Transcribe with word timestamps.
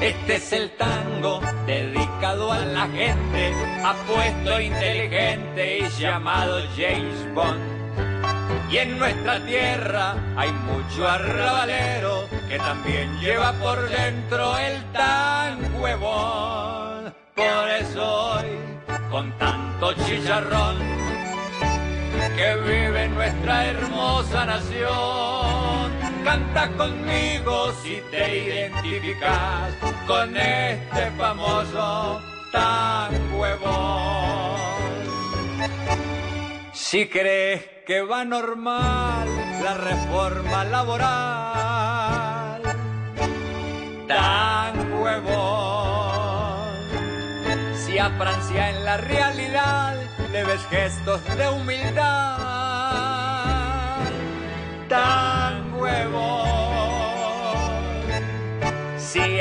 Este 0.00 0.36
es 0.36 0.52
el 0.52 0.70
tango 0.70 1.40
dedicado 1.64 2.52
a 2.52 2.58
la 2.58 2.88
gente, 2.88 3.54
apuesto, 3.84 4.60
inteligente 4.60 5.78
y 5.78 5.88
llamado 6.00 6.60
James 6.76 7.34
Bond. 7.34 7.82
Y 8.70 8.78
en 8.78 8.98
nuestra 8.98 9.44
tierra 9.44 10.14
hay 10.36 10.50
mucho 10.50 11.06
arrabalero 11.06 12.26
que 12.48 12.58
también 12.58 13.20
lleva 13.20 13.52
por 13.52 13.88
dentro 13.88 14.58
el 14.58 14.82
tan 14.92 15.80
huevón. 15.80 17.14
Por 17.34 17.70
eso 17.80 18.32
hoy, 18.32 18.58
con 19.10 19.30
tanto 19.38 19.92
chicharrón, 19.94 20.78
que 22.36 22.56
vive 22.56 23.08
nuestra 23.08 23.66
hermosa 23.66 24.46
nación, 24.46 25.41
canta 26.24 26.68
conmigo 26.76 27.72
si 27.82 28.00
te 28.10 28.44
identificas 28.46 29.74
con 30.06 30.36
este 30.36 31.10
famoso 31.16 32.20
tan 32.52 33.34
huevón. 33.34 34.60
Si 36.72 37.08
crees 37.08 37.62
que 37.86 38.02
va 38.02 38.24
normal 38.24 39.28
la 39.62 39.74
reforma 39.74 40.64
laboral, 40.64 41.02
tan 44.06 44.92
huevón. 45.00 46.72
Si 47.74 47.98
a 47.98 48.10
Francia 48.10 48.70
en 48.70 48.84
la 48.84 48.96
realidad 48.98 49.96
le 50.30 50.44
ves 50.44 50.64
gestos 50.66 51.24
de 51.36 51.48
humildad, 51.48 52.81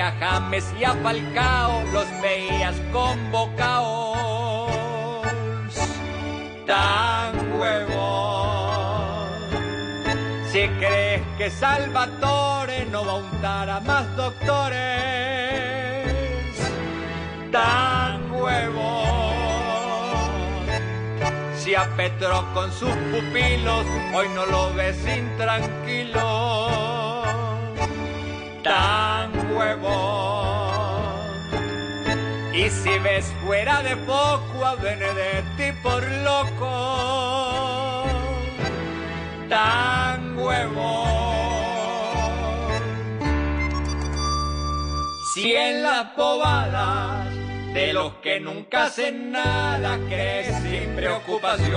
a 0.02 0.12
James 0.20 0.66
y 0.80 0.84
a 0.84 0.94
Falcao 0.94 1.84
los 1.94 2.08
veías 2.22 2.76
convocados, 2.92 4.68
tan 6.66 7.60
huevón. 7.60 9.30
Si 10.52 10.68
crees 10.80 11.22
que 11.38 11.50
Salvatore 11.52 12.86
no 12.86 13.06
va 13.06 13.12
a 13.12 13.16
untar 13.16 13.70
a 13.70 13.80
más 13.82 14.16
doctores, 14.16 14.80
tan 17.52 18.32
huevón. 18.32 19.32
Si 21.58 21.76
a 21.76 21.88
Petro 21.96 22.44
con 22.56 22.72
sus 22.72 22.90
pupilos 22.90 23.86
hoy 24.16 24.28
no 24.34 24.46
lo 24.48 24.74
ves 24.74 24.98
intranquilo, 25.08 26.61
Y 32.64 32.70
si 32.70 33.00
ves 33.00 33.26
fuera 33.44 33.82
de 33.82 33.98
poco 33.98 34.64
a 34.64 34.76
Benedetti 34.76 35.72
por 35.82 36.04
loco, 36.04 38.04
tan 39.50 40.38
huevón. 40.38 41.10
Si 45.34 45.56
en 45.56 45.82
las 45.82 46.12
pobadas 46.12 47.26
de 47.74 47.94
los 47.94 48.14
que 48.22 48.40
nunca 48.40 48.86
hacen 48.86 49.32
nada 49.32 49.98
crees 50.08 50.56
sin 50.62 50.96
preocupación, 50.96 51.72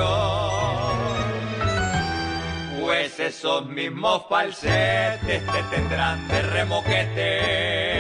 pues 2.83 3.19
esos 3.21 3.65
mismos 3.69 4.27
falsetes 4.29 5.47
te 5.47 5.63
tendrán 5.71 6.29
de 6.29 6.43
remoquete 6.43 7.94